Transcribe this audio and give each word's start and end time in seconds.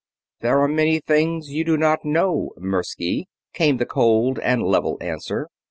"There 0.39 0.59
are 0.61 0.67
many 0.67 0.99
things 0.99 1.51
you 1.51 1.63
do 1.63 1.77
not 1.77 2.03
know, 2.03 2.53
Mirsky," 2.57 3.27
came 3.53 3.77
the 3.77 3.85
cold 3.85 4.39
and 4.39 4.63
level 4.63 4.97
answer. 4.99 5.47